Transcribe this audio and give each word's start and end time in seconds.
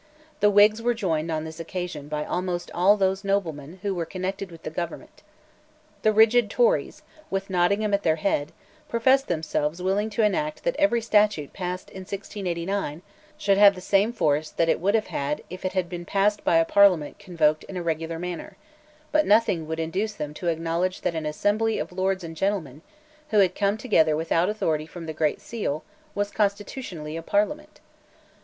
The 0.39 0.49
Whigs 0.49 0.81
were 0.81 0.95
joined 0.95 1.29
on 1.31 1.43
this 1.43 1.59
occasion 1.59 2.07
by 2.07 2.25
almost 2.25 2.71
all 2.73 2.97
those 2.97 3.23
noblemen 3.23 3.77
who 3.83 3.93
were 3.93 4.03
connected 4.03 4.49
with 4.49 4.63
the 4.63 4.71
government. 4.71 5.21
The 6.01 6.11
rigid 6.11 6.49
Tories, 6.49 7.03
with 7.29 7.51
Nottingham 7.51 7.93
at 7.93 8.01
their 8.01 8.15
head, 8.15 8.51
professed 8.89 9.27
themselves 9.27 9.79
willing 9.79 10.09
to 10.09 10.23
enact 10.23 10.63
that 10.63 10.75
every 10.79 11.01
statute 11.01 11.53
passed 11.53 11.91
in 11.91 11.99
1689 11.99 13.03
should 13.37 13.59
have 13.59 13.75
the 13.75 13.79
same 13.79 14.11
force 14.11 14.49
that 14.49 14.67
it 14.69 14.79
would 14.79 14.95
have 14.95 15.05
had 15.13 15.43
if 15.51 15.63
it 15.65 15.73
had 15.73 15.87
been 15.87 16.03
passed 16.05 16.43
by 16.43 16.57
a 16.57 16.65
parliament 16.65 17.19
convoked 17.19 17.63
in 17.65 17.77
a 17.77 17.83
regular 17.83 18.17
manner; 18.17 18.57
but 19.11 19.27
nothing 19.27 19.67
would 19.67 19.79
induce 19.79 20.13
them 20.13 20.33
to 20.33 20.47
acknowledge 20.47 21.01
that 21.01 21.13
an 21.13 21.27
assembly 21.27 21.77
of 21.77 21.91
lords 21.91 22.23
and 22.23 22.35
gentlemen, 22.35 22.81
who 23.29 23.37
had 23.37 23.53
come 23.53 23.77
together 23.77 24.15
without 24.17 24.49
authority 24.49 24.87
from 24.87 25.05
the 25.05 25.13
Great 25.13 25.39
Seal, 25.39 25.83
was 26.15 26.31
constitutionally 26.31 27.15
a 27.17 27.21
Parliament. 27.21 27.79